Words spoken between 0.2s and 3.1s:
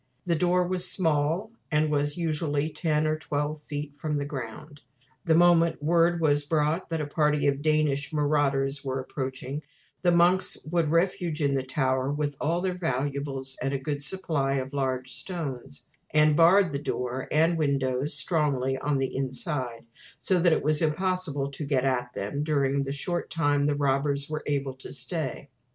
The door was small, and was usually ten